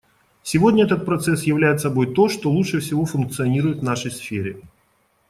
Сегодня 0.41 0.85
этот 0.85 1.05
процесс 1.05 1.43
являет 1.43 1.79
собой 1.79 2.11
то, 2.11 2.27
что 2.27 2.49
лучше 2.49 2.79
всего 2.79 3.05
функционирует 3.05 3.81
в 3.81 3.83
нашей 3.83 4.09
сфере. 4.09 4.59